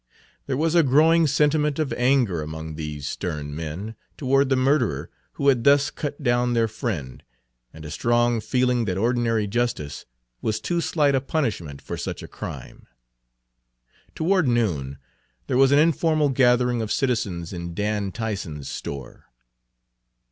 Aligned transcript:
There 0.47 0.57
was 0.57 0.73
a 0.73 0.81
growing 0.81 1.27
sentiment 1.27 1.77
of 1.77 1.93
anger 1.93 2.41
among 2.41 2.73
these 2.73 3.07
stern 3.07 3.55
men, 3.55 3.93
toward 4.17 4.49
the 4.49 4.55
murderer 4.55 5.11
who 5.33 5.43
Page 5.45 5.57
65 5.57 5.57
had 5.57 5.63
thus 5.63 5.89
cut 5.91 6.23
down 6.23 6.53
their 6.53 6.67
friend, 6.67 7.21
and 7.71 7.85
a 7.85 7.91
strong 7.91 8.39
feeling 8.41 8.85
that 8.85 8.97
ordinary 8.97 9.45
justice 9.45 10.07
was 10.41 10.59
too 10.59 10.81
slight 10.81 11.13
a 11.13 11.21
punishment 11.21 11.83
for 11.83 11.97
such 11.97 12.23
a 12.23 12.27
crime. 12.27 12.87
Toward 14.15 14.47
noon 14.47 14.97
there 15.45 15.57
was 15.57 15.71
an 15.71 15.77
informal 15.77 16.29
gathering 16.29 16.81
of 16.81 16.91
citizens 16.91 17.53
in 17.53 17.75
Dan 17.75 18.11
Tyson's 18.11 18.67
store. 18.67 19.25